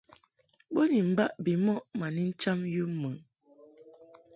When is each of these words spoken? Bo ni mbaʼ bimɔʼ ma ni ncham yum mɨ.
Bo 0.73 0.81
ni 0.89 0.99
mbaʼ 1.11 1.31
bimɔʼ 1.43 1.79
ma 1.99 2.07
ni 2.15 2.23
ncham 2.31 2.59
yum 2.75 2.91
mɨ. 3.01 3.09